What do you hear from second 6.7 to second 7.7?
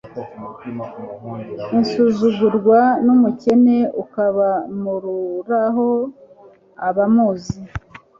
abambuzi»